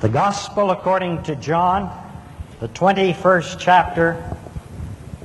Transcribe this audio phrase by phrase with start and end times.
[0.00, 1.90] The Gospel according to John,
[2.58, 4.34] the 21st chapter,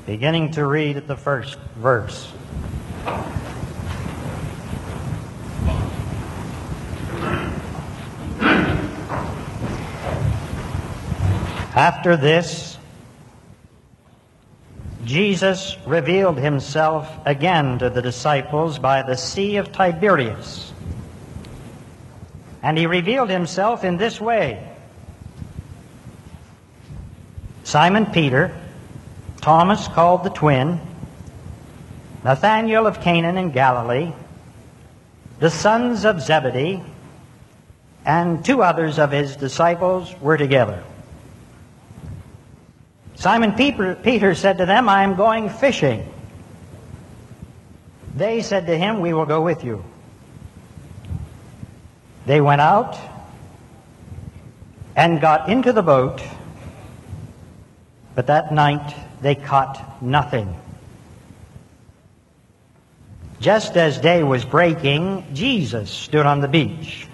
[0.05, 2.33] beginning to read at the first verse.
[11.73, 12.78] After this,
[15.05, 20.73] Jesus revealed himself again to the disciples by the Sea of Tiberias.
[22.66, 24.68] And he revealed himself in this way
[27.64, 28.60] Simon Peter,
[29.39, 30.82] Thomas called the twin,
[32.23, 34.14] Nathanael of Cana in Galilee,
[35.38, 36.81] the sons of Zebedee,
[38.03, 40.83] and two others of his disciples were together.
[43.13, 46.11] Simon Peter, Peter said to them, I am going fishing.
[48.16, 49.83] They said to him, We will go with you.
[52.25, 52.97] They went out
[54.95, 56.22] and got into the boat,
[58.16, 60.55] but that night they caught nothing.
[63.39, 67.08] Just as day was breaking, Jesus stood on the beach.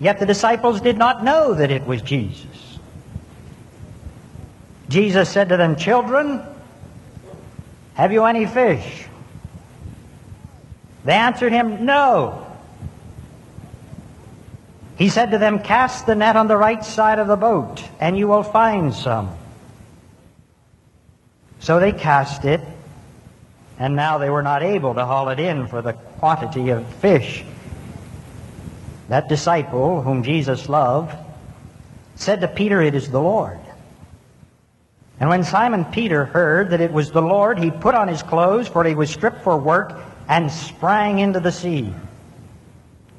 [0.00, 2.78] Yet the disciples did not know that it was Jesus.
[4.88, 6.42] Jesus said to them, Children,
[7.94, 9.06] have you any fish?
[11.04, 12.51] They answered him, No.
[14.96, 18.16] He said to them, Cast the net on the right side of the boat, and
[18.16, 19.36] you will find some.
[21.60, 22.60] So they cast it,
[23.78, 27.44] and now they were not able to haul it in for the quantity of fish.
[29.08, 31.16] That disciple, whom Jesus loved,
[32.14, 33.58] said to Peter, It is the Lord.
[35.20, 38.68] And when Simon Peter heard that it was the Lord, he put on his clothes,
[38.68, 39.98] for he was stripped for work,
[40.28, 41.92] and sprang into the sea.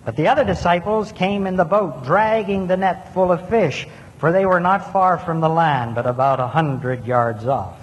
[0.06, 3.88] But the other disciples came in the boat, dragging the net full of fish,
[4.18, 7.78] for they were not far from the land, but about a hundred yards off.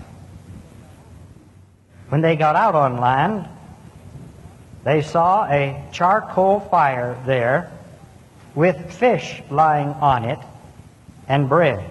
[2.10, 3.48] When they got out on land,
[4.84, 7.72] they saw a charcoal fire there
[8.54, 10.38] with fish lying on it
[11.28, 11.88] and bread.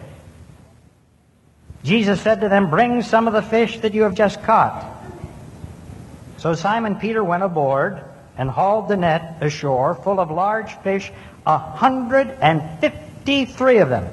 [1.83, 4.85] Jesus said to them, Bring some of the fish that you have just caught.
[6.37, 8.03] So Simon Peter went aboard
[8.39, 11.11] and hauled the net ashore full of large fish,
[11.45, 14.07] a hundred and fifty-three of them.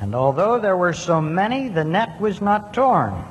[0.00, 3.24] And although there were so many, the net was not torn.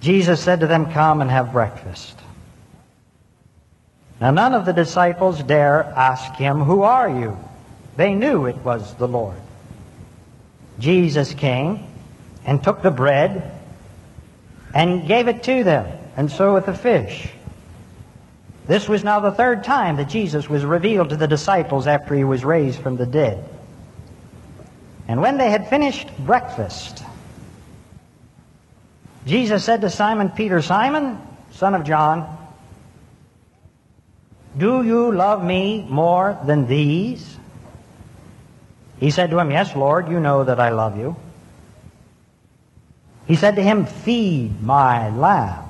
[0.00, 2.18] Jesus said to them, Come and have breakfast.
[4.20, 7.38] Now none of the disciples dare ask him, Who are you?
[7.96, 9.40] They knew it was the Lord.
[10.80, 11.86] Jesus came
[12.44, 13.52] and took the bread
[14.74, 17.30] and gave it to them, and so with the fish.
[18.66, 22.24] This was now the third time that Jesus was revealed to the disciples after he
[22.24, 23.42] was raised from the dead.
[25.08, 27.02] And when they had finished breakfast,
[29.24, 31.18] Jesus said to Simon Peter, Simon,
[31.52, 32.36] son of John,
[34.58, 37.38] do you love me more than these?
[38.98, 41.16] He said to him, Yes, Lord, you know that I love you.
[43.26, 45.69] He said to him, Feed my lambs.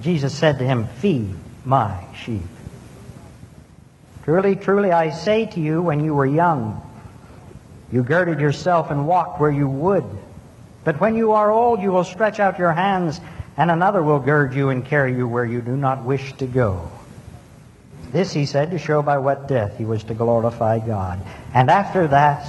[0.00, 1.34] Jesus said to him, Feed
[1.64, 2.42] my sheep.
[4.24, 6.80] Truly, truly, I say to you, when you were young,
[7.92, 10.04] you girded yourself and walked where you would.
[10.82, 13.20] But when you are old, you will stretch out your hands,
[13.56, 16.90] and another will gird you and carry you where you do not wish to go.
[18.12, 21.20] This he said to show by what death he was to glorify God.
[21.52, 22.46] And after that,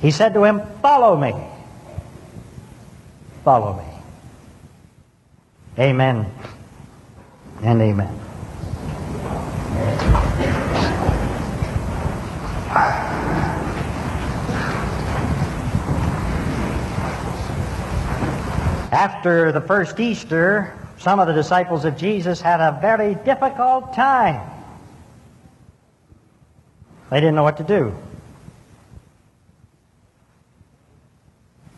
[0.00, 1.34] he said to him, Follow me.
[3.44, 3.93] Follow me.
[5.76, 6.32] Amen
[7.62, 8.20] and amen.
[18.92, 24.48] After the first Easter, some of the disciples of Jesus had a very difficult time.
[27.10, 27.92] They didn't know what to do.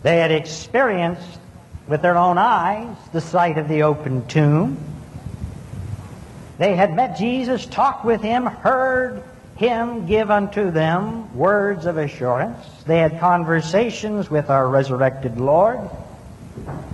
[0.03, 1.41] They had experienced
[1.89, 4.77] with their own eyes the sight of the open tomb.
[6.59, 9.23] They had met Jesus, talked with him, heard
[9.57, 12.65] him give unto them words of assurance.
[12.87, 15.81] They had conversations with our resurrected Lord.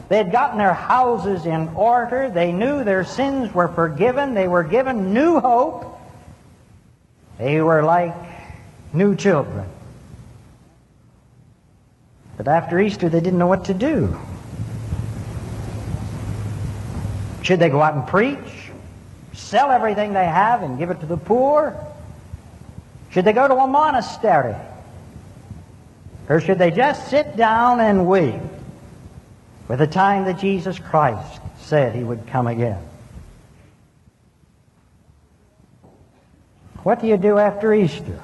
[0.09, 2.29] They had gotten their houses in order.
[2.29, 4.35] They knew their sins were forgiven.
[4.35, 5.99] They were given new hope.
[7.39, 8.15] They were like
[8.93, 9.67] new children.
[12.37, 14.19] But after Easter, they didn't know what to do.
[17.43, 18.71] Should they go out and preach?
[19.33, 21.77] Sell everything they have and give it to the poor?
[23.11, 24.57] Should they go to a monastery?
[26.29, 28.41] Or should they just sit down and wait
[29.67, 32.83] for the time that Jesus Christ said he would come again?
[36.85, 38.21] What do you do after Easter?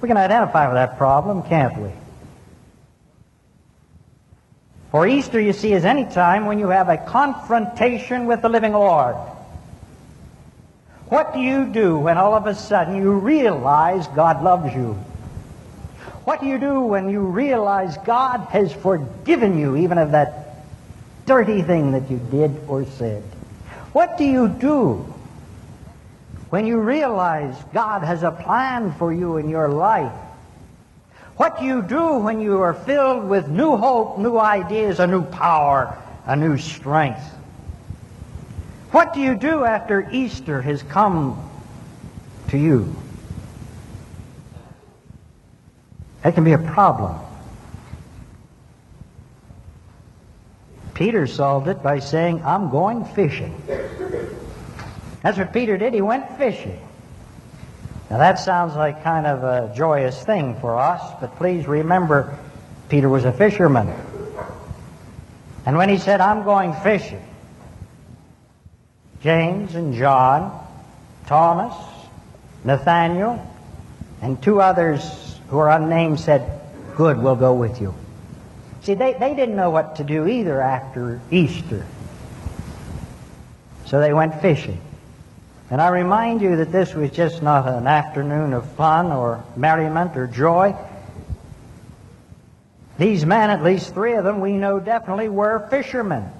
[0.00, 1.90] We can identify with that problem, can't we?
[4.96, 8.72] For Easter, you see, is any time when you have a confrontation with the living
[8.72, 9.14] Lord.
[11.10, 14.94] What do you do when all of a sudden you realize God loves you?
[16.24, 20.64] What do you do when you realize God has forgiven you even of that
[21.26, 23.22] dirty thing that you did or said?
[23.92, 25.14] What do you do
[26.48, 30.25] when you realize God has a plan for you in your life?
[31.36, 35.22] What do you do when you are filled with new hope, new ideas, a new
[35.22, 37.22] power, a new strength?
[38.90, 41.50] What do you do after Easter has come
[42.48, 42.94] to you?
[46.22, 47.18] That can be a problem.
[50.94, 53.54] Peter solved it by saying, I'm going fishing.
[55.22, 55.92] That's what Peter did.
[55.92, 56.80] He went fishing.
[58.10, 62.38] Now that sounds like kind of a joyous thing for us, but please remember
[62.88, 63.92] Peter was a fisherman.
[65.64, 67.24] And when he said, I'm going fishing,
[69.20, 70.64] James and John,
[71.26, 71.74] Thomas,
[72.62, 73.44] Nathaniel,
[74.22, 76.60] and two others who are unnamed said,
[76.96, 77.92] Good, we'll go with you.
[78.82, 81.84] See, they, they didn't know what to do either after Easter.
[83.86, 84.80] So they went fishing.
[85.70, 90.16] And I remind you that this was just not an afternoon of fun or merriment
[90.16, 90.76] or joy.
[92.98, 96.30] These men, at least three of them, we know definitely were fishermen.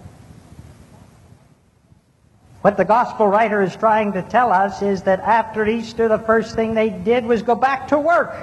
[2.62, 6.54] What the gospel writer is trying to tell us is that after Easter, the first
[6.54, 8.34] thing they did was go back to work.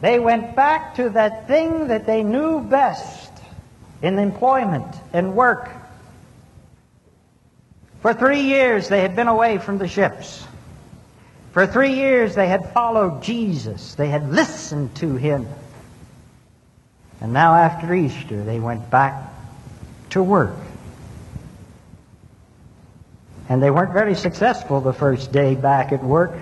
[0.00, 3.32] They went back to that thing that they knew best
[4.02, 5.70] in employment and work.
[8.04, 10.46] For three years they had been away from the ships.
[11.52, 13.94] For three years they had followed Jesus.
[13.94, 15.48] They had listened to him.
[17.22, 19.32] And now after Easter they went back
[20.10, 20.54] to work.
[23.48, 26.34] And they weren't very successful the first day back at work.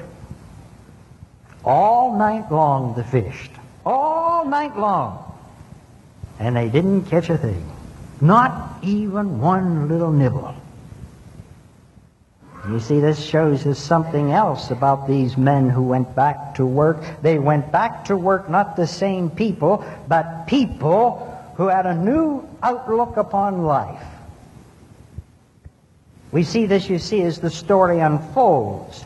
[1.64, 3.52] All night long they fished.
[3.86, 5.32] All night long.
[6.40, 7.70] And they didn't catch a thing.
[8.20, 10.56] Not even one little nibble.
[12.68, 17.02] You see, this shows us something else about these men who went back to work.
[17.20, 22.48] They went back to work not the same people, but people who had a new
[22.62, 24.04] outlook upon life.
[26.30, 29.04] We see this, you see, as the story unfolds.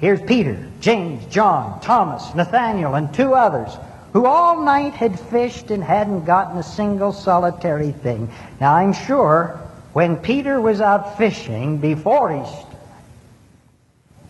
[0.00, 3.70] Here's Peter, James, John, Thomas, Nathaniel, and two others
[4.12, 8.28] who all night had fished and hadn't gotten a single solitary thing.
[8.60, 9.61] Now, I'm sure
[9.92, 12.76] when Peter was out fishing before Easter,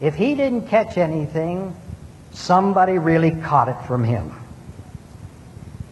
[0.01, 1.75] if he didn't catch anything,
[2.33, 4.33] somebody really caught it from him.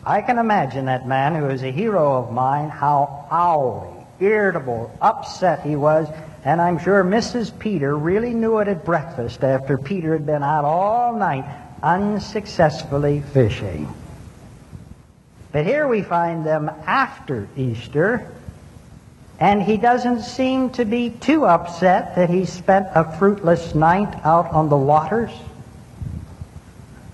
[0.05, 5.63] I can imagine that man who is a hero of mine, how owly, irritable, upset
[5.63, 6.09] he was,
[6.45, 7.57] and I'm sure Mrs.
[7.59, 11.45] Peter really knew it at breakfast after Peter had been out all night
[11.83, 13.93] unsuccessfully fishing.
[15.53, 18.27] But here we find them after Easter,
[19.41, 24.53] and he doesn't seem to be too upset that he spent a fruitless night out
[24.53, 25.31] on the waters.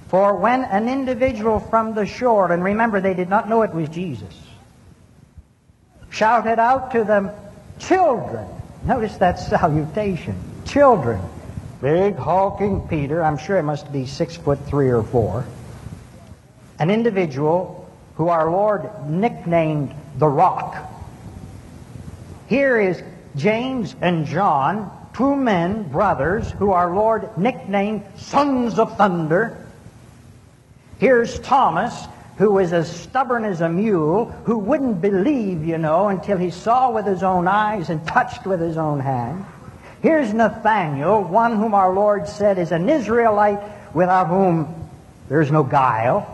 [0.08, 3.88] For when an individual from the shore, and remember they did not know it was
[3.88, 4.34] Jesus,
[6.10, 7.30] shouted out to them,
[7.78, 8.48] Children,
[8.84, 11.20] notice that salutation, children,
[11.80, 15.46] big hulking Peter, I'm sure it must be six foot three or four,
[16.80, 20.95] an individual who our Lord nicknamed the Rock.
[22.48, 23.02] Here is
[23.34, 29.66] James and John, two men, brothers, who our Lord nicknamed sons of thunder.
[30.98, 32.06] Here's Thomas,
[32.38, 36.90] who was as stubborn as a mule, who wouldn't believe, you know, until he saw
[36.90, 39.44] with his own eyes and touched with his own hand.
[40.02, 43.60] Here's Nathanael, one whom our Lord said is an Israelite
[43.94, 44.88] without whom
[45.28, 46.32] there's no guile.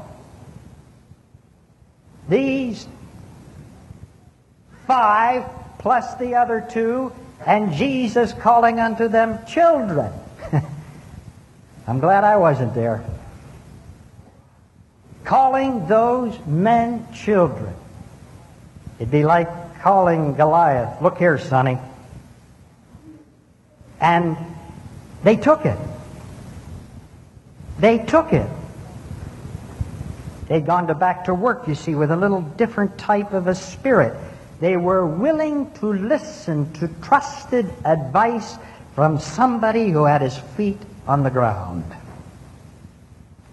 [2.29, 2.87] These
[4.87, 5.45] five
[5.83, 7.13] plus the other two,
[7.45, 10.13] and Jesus calling unto them children.
[11.87, 13.05] I'm glad I wasn't there.
[15.25, 17.75] Calling those men children.
[18.99, 21.79] It'd be like calling Goliath, look here, sonny.
[24.01, 24.37] And
[25.25, 25.79] they took it.
[27.81, 28.49] They took it.
[30.47, 33.55] They'd gone to back to work, you see, with a little different type of a
[33.55, 34.17] spirit.
[34.63, 38.57] They were willing to listen to trusted advice
[38.95, 41.83] from somebody who had his feet on the ground.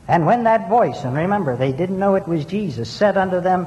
[0.08, 3.66] And when that voice, and remember, they didn't know it was Jesus, said unto them,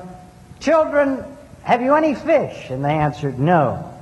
[0.61, 1.25] Children,
[1.64, 2.70] have you any fish?
[2.70, 3.92] And they answered, No.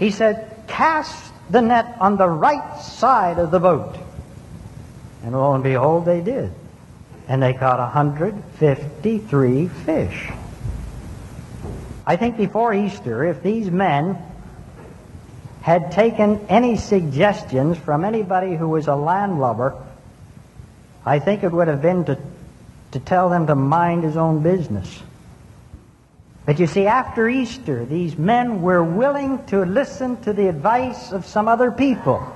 [0.00, 3.96] He said, Cast the net on the right side of the boat.
[5.22, 6.50] And lo and behold, they did.
[7.28, 10.30] And they caught 153 fish.
[12.10, 14.18] I think before Easter, if these men
[15.62, 19.80] had taken any suggestions from anybody who was a landlubber,
[21.06, 22.18] I think it would have been to,
[22.90, 25.04] to tell them to mind his own business.
[26.46, 31.24] But you see, after Easter, these men were willing to listen to the advice of
[31.26, 32.26] some other people.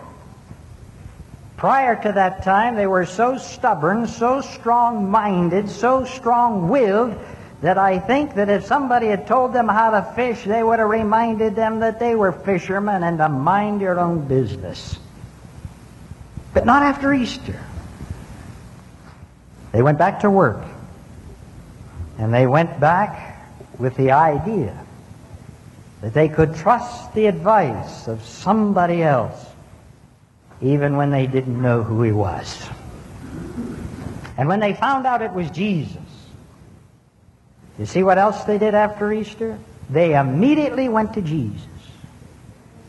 [1.57, 7.19] Prior to that time, they were so stubborn, so strong minded, so strong willed
[7.64, 10.90] that I think that if somebody had told them how to fish, they would have
[10.90, 14.99] reminded them that they were fishermen and to mind your own business.
[16.52, 17.59] But not after Easter.
[19.73, 20.62] They went back to work.
[22.18, 24.78] And they went back with the idea
[26.02, 29.42] that they could trust the advice of somebody else
[30.61, 32.68] even when they didn't know who he was.
[34.37, 35.97] And when they found out it was Jesus,
[37.78, 39.59] you see what else they did after Easter?
[39.90, 41.66] They immediately went to Jesus.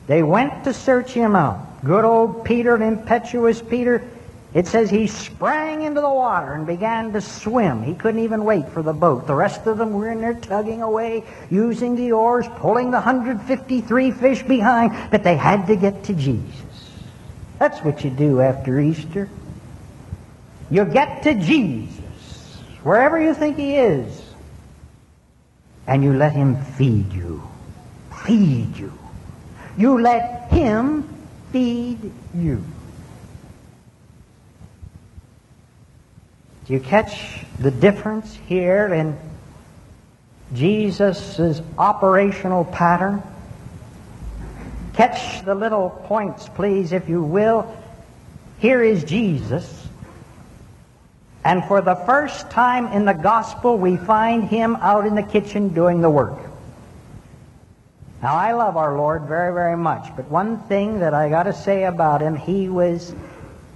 [0.07, 1.83] They went to search him out.
[1.83, 4.07] Good old Peter, impetuous Peter,
[4.55, 7.83] it says he sprang into the water and began to swim.
[7.83, 9.27] He couldn't even wait for the boat.
[9.27, 14.11] The rest of them were in there tugging away, using the oars, pulling the 153
[14.11, 16.55] fish behind, but they had to get to Jesus.
[17.59, 19.27] That's what you do after Easter.
[20.71, 21.93] You get to Jesus,
[22.81, 24.21] wherever you think he is,
[25.87, 27.41] and you let him feed you.
[28.25, 28.91] Feed you.
[29.77, 31.07] You let him
[31.51, 32.63] feed you.
[36.65, 39.17] Do you catch the difference here in
[40.53, 43.21] Jesus' operational pattern?
[44.93, 47.71] Catch the little points, please, if you will.
[48.59, 49.84] Here is Jesus.
[51.45, 55.69] And for the first time in the gospel, we find him out in the kitchen
[55.69, 56.39] doing the work.
[58.23, 61.53] Now, I love our Lord very, very much, but one thing that I got to
[61.53, 63.13] say about him, he was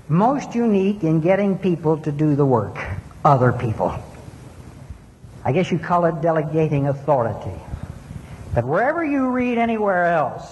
[0.07, 2.75] most unique in getting people to do the work,
[3.23, 3.93] other people.
[5.45, 7.61] I guess you call it delegating authority.
[8.55, 10.43] But wherever you read anywhere else,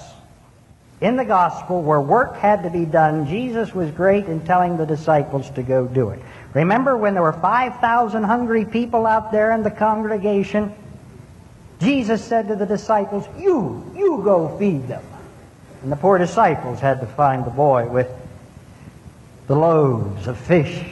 [1.02, 4.86] in the gospel where work had to be done, Jesus was great in telling the
[4.86, 6.20] disciples to go do it.
[6.54, 10.74] Remember when there were 5,000 hungry people out there in the congregation?
[11.80, 15.04] Jesus said to the disciples, You, you go feed them.
[15.84, 18.10] And the poor disciples had to find the boy with
[19.48, 20.84] the loaves of fish,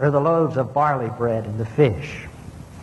[0.00, 2.26] or the loaves of barley bread and the fish.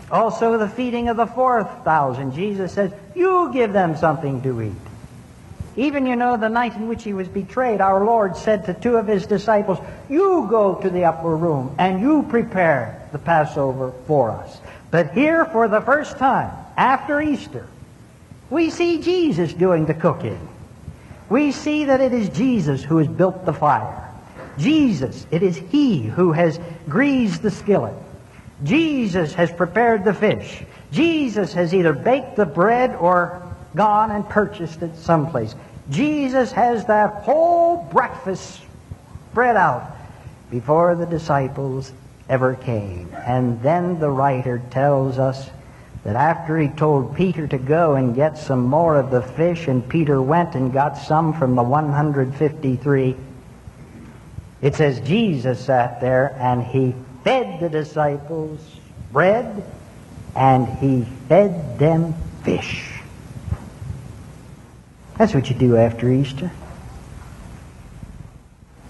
[0.09, 2.33] Also, the feeding of the 4,000.
[2.33, 4.90] Jesus says, You give them something to eat.
[5.78, 8.98] Even, you know, the night in which he was betrayed, our Lord said to two
[8.98, 14.32] of his disciples, You go to the upper room and you prepare the Passover for
[14.32, 14.60] us.
[14.90, 17.68] But here, for the first time, after Easter,
[18.50, 20.50] we see Jesus doing the cooking.
[21.30, 24.10] We see that it is Jesus who has built the fire.
[24.58, 26.60] Jesus, it is He who has
[26.90, 27.96] greased the skillet.
[28.63, 30.63] Jesus has prepared the fish.
[30.92, 35.56] Jesus has either baked the bread or gone and purchased it someplace.
[35.90, 38.62] Jesus has that whole breakfast
[39.32, 39.96] spread out
[40.50, 41.94] before the disciples
[42.30, 43.13] ever came.
[43.25, 45.50] And then the writer tells us
[46.04, 49.88] that after he told Peter to go and get some more of the fish, and
[49.88, 53.16] Peter went and got some from the 153,
[54.62, 58.60] it says Jesus sat there and he fed the disciples
[59.12, 59.63] bread
[60.36, 62.13] and he fed them
[62.44, 62.90] fish.
[65.22, 66.50] That's what you do after Easter.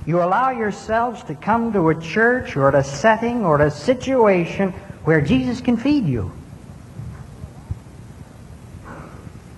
[0.06, 4.72] You allow yourselves to come to a church or a setting or a situation
[5.04, 6.32] where Jesus can feed you.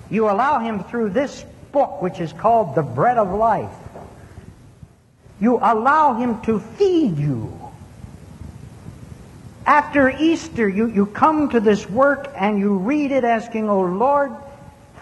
[0.10, 3.70] You allow him through this book, which is called the bread of life.
[5.39, 7.53] You allow him to feed you.
[9.68, 14.32] After Easter, you, you come to this work and you read it asking, Oh Lord,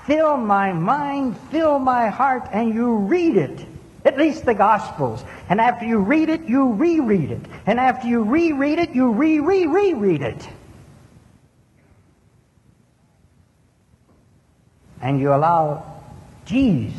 [0.05, 3.65] fill my mind, fill my heart, and you read it.
[4.03, 5.23] At least the Gospels.
[5.47, 7.41] And after you read it, you reread it.
[7.65, 10.49] And after you reread it, you re-re-reread it.
[15.01, 15.85] And you allow
[16.45, 16.93] Jesus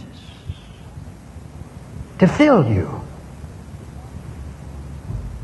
[2.19, 3.01] to fill you.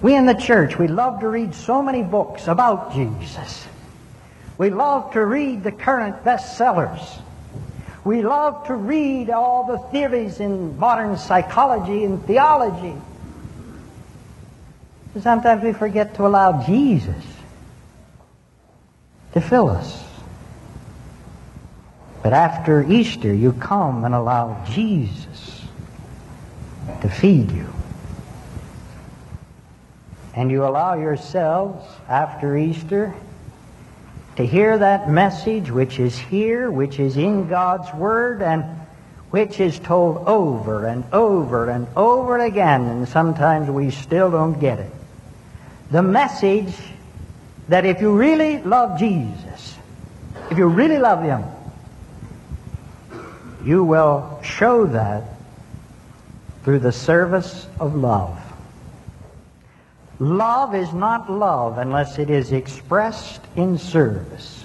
[0.00, 3.67] We in the church, we love to read so many books about Jesus.
[4.57, 7.21] We love to read the current bestsellers.
[8.09, 12.97] We love to read all the theories in modern psychology and theology.
[15.21, 17.23] Sometimes we forget to allow Jesus
[19.35, 20.03] to fill us.
[22.23, 25.67] But after Easter, you come and allow Jesus
[27.03, 27.71] to feed you.
[30.33, 33.15] And you allow yourselves, after Easter,
[34.38, 38.62] to hear that message which is here, which is in God's Word, and
[39.33, 44.78] which is told over and over and over again, and sometimes we still don't get
[44.78, 44.92] it.
[45.90, 46.73] The message
[47.66, 49.76] that if you really love Jesus,
[50.52, 51.42] if you really love Him,
[53.64, 55.25] you will show that
[56.62, 58.40] through the service of love.
[60.21, 64.65] Love is not love unless it is expressed in service.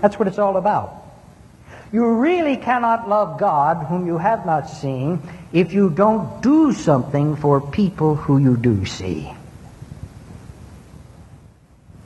[0.00, 1.02] That's what it's all about.
[1.92, 5.20] You really cannot love God whom you have not seen
[5.52, 9.30] if you don't do something for people who you do see.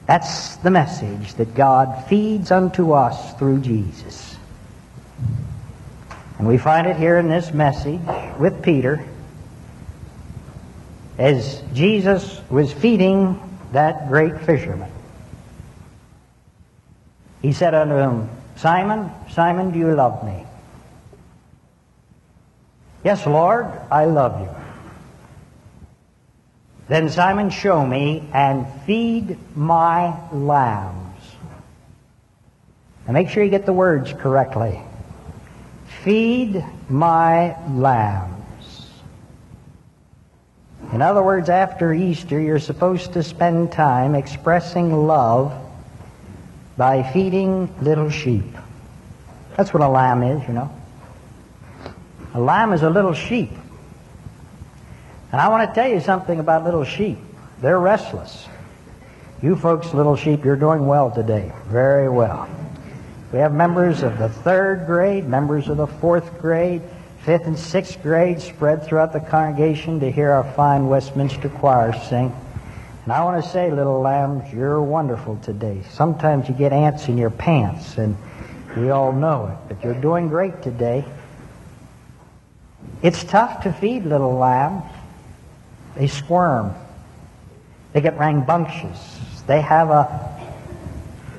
[0.06, 4.36] That's the message that God feeds unto us through Jesus.
[6.38, 8.00] And we find it here in this message
[8.38, 9.04] with Peter
[11.18, 13.40] as Jesus was feeding
[13.72, 14.90] that great fisherman.
[17.42, 20.44] He said unto him, Simon, Simon, do you love me?
[23.04, 24.48] Yes, Lord, I love you.
[26.88, 31.22] Then Simon, show me and feed my lambs.
[33.06, 34.80] Now make sure you get the words correctly.
[36.02, 38.35] Feed my lambs.
[40.92, 45.52] In other words, after Easter, you're supposed to spend time expressing love
[46.76, 48.44] by feeding little sheep.
[49.56, 50.70] That's what a lamb is, you know.
[52.34, 53.50] A lamb is a little sheep.
[55.32, 57.18] And I want to tell you something about little sheep.
[57.60, 58.46] They're restless.
[59.42, 61.52] You folks, little sheep, you're doing well today.
[61.66, 62.48] Very well.
[63.32, 66.82] We have members of the third grade, members of the fourth grade,
[67.26, 72.32] fifth and sixth grade spread throughout the congregation to hear our fine Westminster choir sing.
[73.02, 75.82] And I want to say, little lambs, you're wonderful today.
[75.90, 78.16] Sometimes you get ants in your pants, and
[78.76, 81.04] we all know it, but you're doing great today.
[83.02, 84.84] It's tough to feed little lambs.
[85.96, 86.76] They squirm.
[87.92, 89.42] They get rambunctious.
[89.48, 90.54] They have a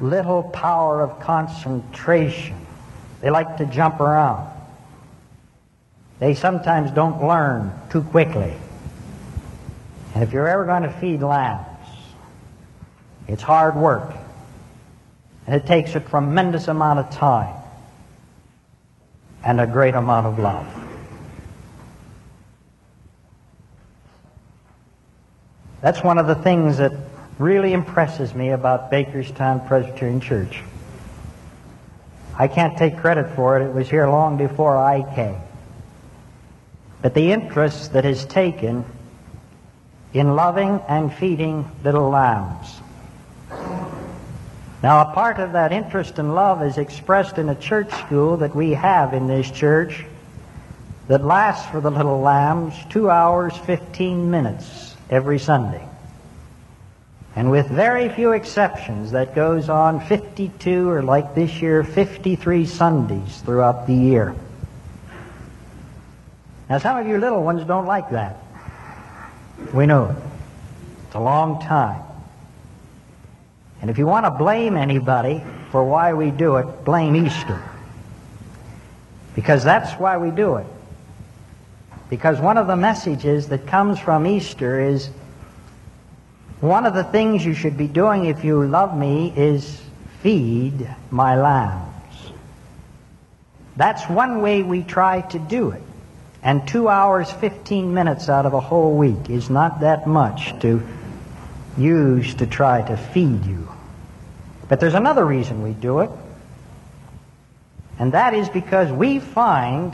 [0.01, 2.57] little power of concentration.
[3.21, 4.56] They like to jump around.
[6.19, 8.53] They sometimes don't learn too quickly.
[10.13, 11.67] And if you're ever going to feed lambs,
[13.27, 14.15] it's hard work.
[15.45, 17.55] And it takes a tremendous amount of time
[19.43, 20.65] and a great amount of love.
[25.81, 26.91] That's one of the things that
[27.37, 30.63] really impresses me about Bakerstown Presbyterian Church.
[32.35, 33.67] I can't take credit for it.
[33.67, 35.37] It was here long before I came
[37.07, 38.83] but the interest that is taken
[40.11, 42.81] in loving and feeding little lambs.
[44.83, 48.53] Now, a part of that interest and love is expressed in a church school that
[48.53, 50.03] we have in this church
[51.07, 55.87] that lasts for the little lambs two hours, 15 minutes every Sunday.
[57.37, 63.39] And with very few exceptions, that goes on 52 or like this year, 53 Sundays
[63.45, 64.35] throughout the year.
[66.69, 68.37] Now, some of you little ones don't like that.
[69.73, 70.15] We know it.
[71.05, 72.03] It's a long time.
[73.81, 77.61] And if you want to blame anybody for why we do it, blame Easter.
[79.35, 80.65] Because that's why we do it.
[82.09, 85.09] Because one of the messages that comes from Easter is
[86.59, 89.81] one of the things you should be doing if you love me is
[90.21, 92.31] feed my lambs.
[93.75, 95.83] That's one way we try to do it.
[96.43, 100.81] And two hours, 15 minutes out of a whole week is not that much to
[101.77, 103.67] use to try to feed you.
[104.67, 106.09] But there's another reason we do it.
[107.99, 109.93] And that is because we find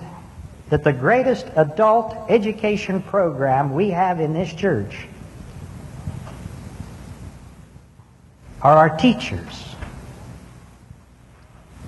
[0.70, 5.08] that the greatest adult education program we have in this church
[8.62, 9.73] are our teachers.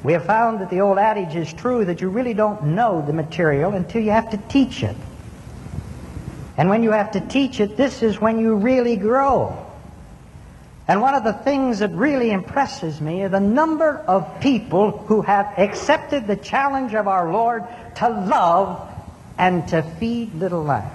[0.05, 3.11] We have found that the old adage is true that you really don't know the
[3.11, 4.95] material until you have to teach it.
[6.57, 9.65] And when you have to teach it, this is when you really grow.
[10.87, 15.23] And one of the things that really impresses me is the number of people who
[15.23, 17.63] have accepted the challenge of our Lord
[17.95, 18.87] to love
[19.39, 20.93] and to feed little lambs.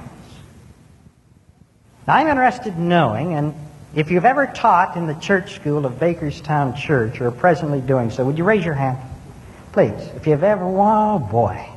[2.07, 3.55] Now, I'm interested in knowing, and
[3.95, 8.11] if you've ever taught in the church school of Bakerstown Church or are presently doing
[8.11, 8.99] so, would you raise your hand?
[9.73, 10.01] Please.
[10.17, 11.69] If you've ever, oh boy.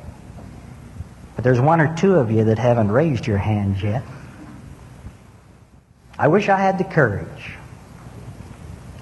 [1.34, 4.02] But there's one or two of you that haven't raised your hands yet.
[6.18, 7.54] I wish I had the courage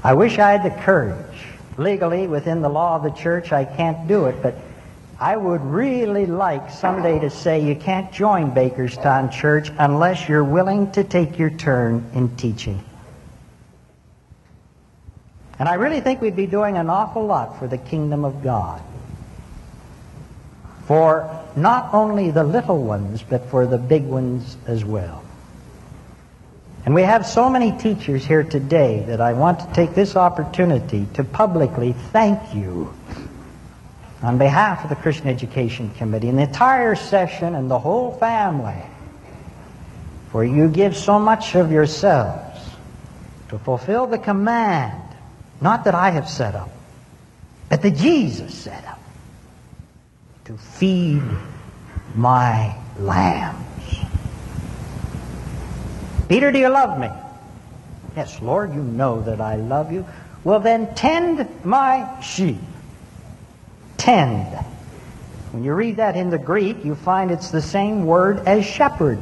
[0.04, 1.16] I wish I had the courage.
[1.78, 4.56] Legally, within the law of the church, I can't do it, but
[5.20, 10.90] I would really like someday to say you can't join Bakerstown Church unless you're willing
[10.92, 12.82] to take your turn in teaching.
[15.62, 18.82] And I really think we'd be doing an awful lot for the kingdom of God.
[20.88, 25.22] For not only the little ones, but for the big ones as well.
[26.84, 31.06] And we have so many teachers here today that I want to take this opportunity
[31.14, 32.92] to publicly thank you
[34.20, 38.82] on behalf of the Christian Education Committee and the entire session and the whole family.
[40.32, 42.58] For you give so much of yourselves
[43.50, 45.01] to fulfill the command,
[45.62, 46.70] not that I have set up,
[47.68, 49.00] but that Jesus set up,
[50.44, 51.22] to feed
[52.14, 53.58] my lambs.
[56.28, 57.08] Peter, do you love me?
[58.16, 60.04] Yes, Lord, you know that I love you.
[60.44, 62.58] Well, then tend my sheep.
[63.96, 64.48] Tend.
[65.52, 69.18] When you read that in the Greek, you find it's the same word as shepherd.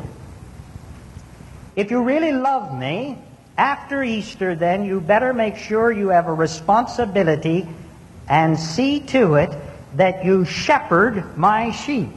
[1.77, 3.19] If you really love me,
[3.57, 7.69] after Easter, then, you better make sure you have a responsibility
[8.29, 9.51] and see to it
[9.97, 12.09] that you shepherd my sheep.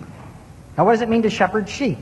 [0.77, 1.97] Now, what does it mean to shepherd sheep?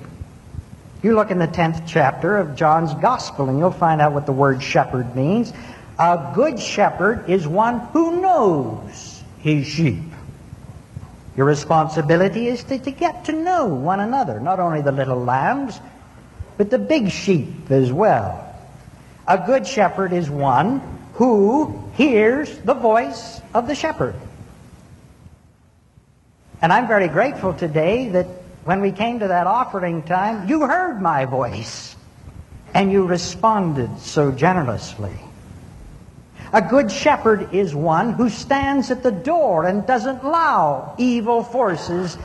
[1.02, 4.32] You look in the 10th chapter of John's Gospel and you'll find out what the
[4.32, 5.52] word shepherd means.
[5.98, 10.04] A good shepherd is one who knows his sheep.
[11.36, 15.80] Your responsibility is to, to get to know one another, not only the little lambs,
[16.58, 18.51] but the big sheep as well.
[19.28, 20.82] A good shepherd is one
[21.14, 24.16] who hears the voice of the shepherd.
[26.62, 28.28] And I'm very grateful today that
[28.64, 31.96] when we came to that offering time, you heard my voice
[32.74, 35.16] and you responded so generously.
[36.54, 42.18] A good shepherd is one who stands at the door and doesn't allow evil forces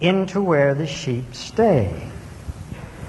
[0.00, 2.08] into where the sheep stay.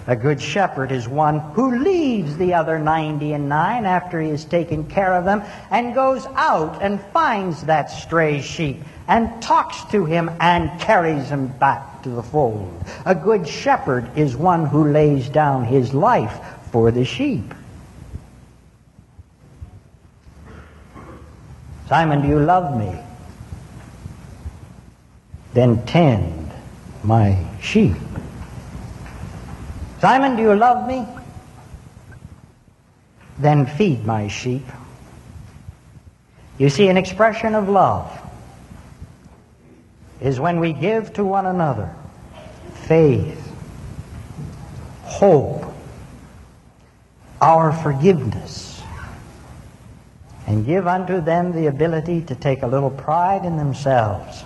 [0.07, 4.45] A good shepherd is one who leaves the other 90 and 9 after he has
[4.45, 10.05] taken care of them and goes out and finds that stray sheep and talks to
[10.05, 12.73] him and carries him back to the fold.
[13.05, 16.39] A good shepherd is one who lays down his life
[16.71, 17.53] for the sheep.
[21.87, 22.97] Simon, do you love me?
[25.53, 26.51] Then tend
[27.03, 27.97] my sheep.
[30.01, 31.05] Simon, do you love me?
[33.37, 34.65] Then feed my sheep.
[36.57, 38.11] You see, an expression of love
[40.19, 41.93] is when we give to one another
[42.73, 43.53] faith,
[45.03, 45.71] hope,
[47.39, 48.81] our forgiveness,
[50.47, 54.45] and give unto them the ability to take a little pride in themselves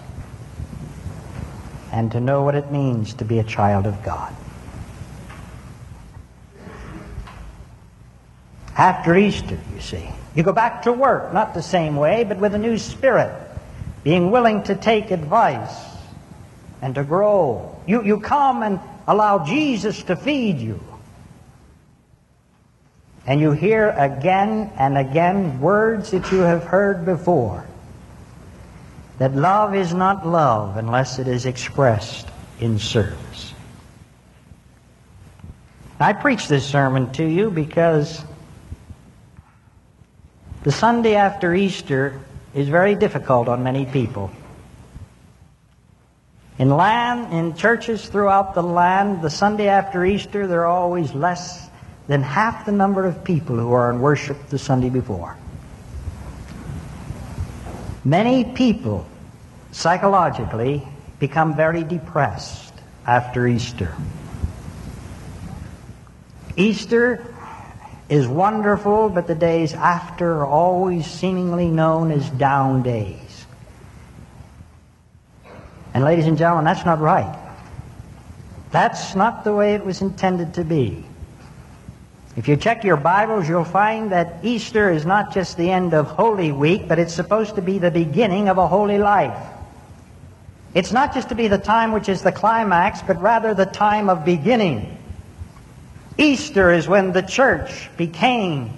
[1.94, 4.36] and to know what it means to be a child of God.
[8.78, 12.54] After Easter, you see, you go back to work, not the same way, but with
[12.54, 13.34] a new spirit
[14.04, 15.74] being willing to take advice
[16.82, 17.76] and to grow.
[17.88, 20.80] You, you come and allow Jesus to feed you.
[23.28, 27.66] and you hear again and again words that you have heard before
[29.18, 32.28] that love is not love unless it is expressed
[32.60, 33.54] in service.
[36.00, 38.24] I preach this sermon to you because
[40.66, 42.20] the Sunday after Easter
[42.56, 44.32] is very difficult on many people.
[46.58, 51.70] In land, in churches throughout the land, the Sunday after Easter, there are always less
[52.08, 55.38] than half the number of people who are in worship the Sunday before.
[58.04, 59.06] Many people
[59.72, 60.82] psychologically
[61.20, 62.74] become very depressed
[63.06, 63.94] after Easter.
[66.58, 67.35] Easter
[68.10, 73.46] is wonderful, but the days after are always seemingly known as down days.
[75.94, 77.40] And ladies and gentlemen, that's not right.
[78.72, 81.06] That's not the way it was intended to be.
[82.36, 86.08] If you check your Bibles, you'll find that Easter is not just the end of
[86.08, 89.38] Holy Week, but it's supposed to be the beginning of a holy life.
[90.74, 94.10] It's not just to be the time which is the climax, but rather the time
[94.10, 94.95] of beginning.
[96.18, 98.72] Easter is when the church became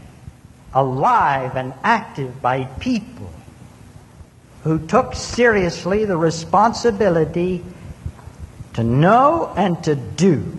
[0.74, 3.32] alive and active by people
[4.64, 7.64] who took seriously the responsibility
[8.74, 10.58] to know and to do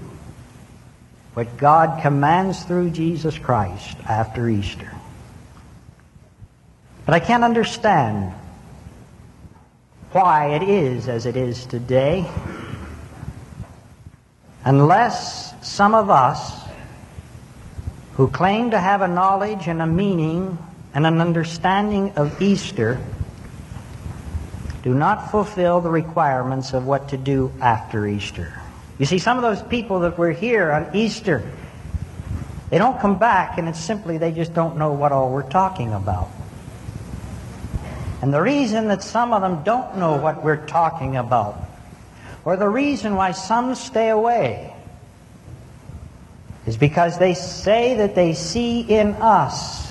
[1.35, 4.91] what God commands through Jesus Christ after Easter.
[7.07, 8.33] But I can't understand
[10.13, 12.29] why it is as it is today
[14.65, 16.68] unless some of us
[18.19, 20.59] who claim to have a knowledge and a meaning
[20.93, 23.01] and an understanding of Easter
[24.83, 28.53] do not fulfill the requirements of what to do after Easter.
[28.99, 31.49] You see, some of those people that were here on Easter,
[32.71, 35.93] they don't come back, and it's simply they just don't know what all we're talking
[35.93, 36.29] about.
[38.21, 41.57] And the reason that some of them don't know what we're talking about,
[42.45, 44.75] or the reason why some stay away,
[46.69, 49.91] is because they say that they see in us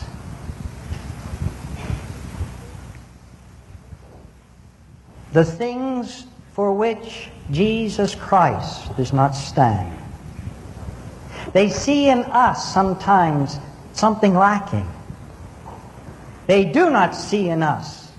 [5.34, 9.92] the things for which Jesus Christ does not stand.
[11.52, 13.58] They see in us sometimes
[13.94, 14.88] something lacking.
[16.46, 18.12] They do not see in us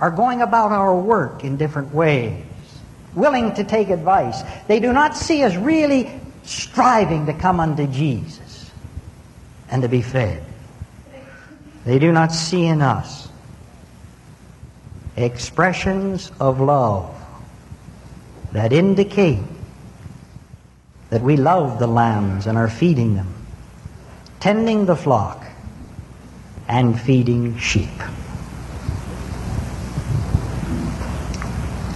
[0.00, 2.44] are going about our work in different ways,
[3.14, 4.42] willing to take advice.
[4.68, 8.70] They do not see us really striving to come unto Jesus
[9.70, 10.42] and to be fed.
[11.84, 13.28] They do not see in us
[15.16, 17.14] expressions of love
[18.52, 19.38] that indicate
[21.10, 23.32] that we love the lambs and are feeding them,
[24.40, 25.44] tending the flock,
[26.66, 27.90] and feeding sheep.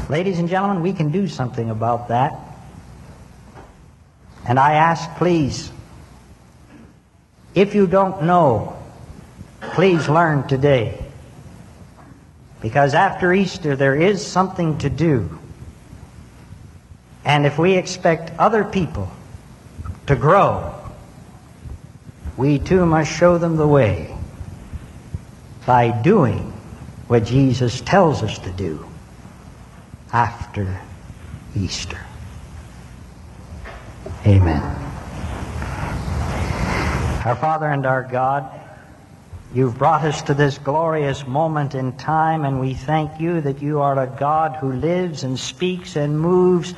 [0.08, 2.53] Ladies and gentlemen, we can do something about that.
[4.46, 5.70] And I ask, please,
[7.54, 8.76] if you don't know,
[9.60, 11.02] please learn today.
[12.60, 15.38] Because after Easter, there is something to do.
[17.24, 19.10] And if we expect other people
[20.06, 20.74] to grow,
[22.36, 24.14] we too must show them the way
[25.66, 26.52] by doing
[27.06, 28.86] what Jesus tells us to do
[30.12, 30.80] after
[31.56, 32.00] Easter.
[34.26, 34.62] Amen.
[37.26, 38.48] Our Father and our God,
[39.52, 43.82] you've brought us to this glorious moment in time, and we thank you that you
[43.82, 46.72] are a God who lives and speaks and moves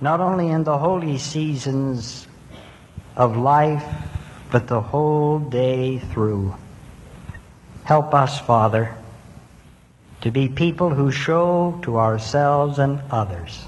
[0.00, 2.26] not only in the holy seasons
[3.14, 3.84] of life,
[4.50, 6.54] but the whole day through.
[7.84, 8.94] Help us, Father,
[10.22, 13.66] to be people who show to ourselves and others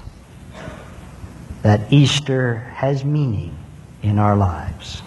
[1.61, 3.55] that Easter has meaning
[4.01, 5.01] in our lives.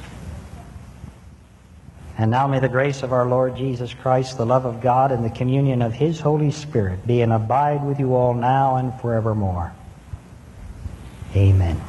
[2.19, 5.25] And now may the grace of our Lord Jesus Christ, the love of God, and
[5.25, 9.73] the communion of His Holy Spirit be and abide with you all now and forevermore.
[11.35, 11.81] Amen.